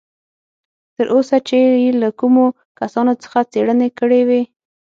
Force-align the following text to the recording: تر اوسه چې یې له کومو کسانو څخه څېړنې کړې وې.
تر 0.95 1.05
اوسه 1.15 1.37
چې 1.47 1.57
یې 1.83 1.89
له 2.01 2.09
کومو 2.19 2.45
کسانو 2.79 3.13
څخه 3.23 3.39
څېړنې 3.51 3.89
کړې 3.99 4.21
وې. 4.27 4.41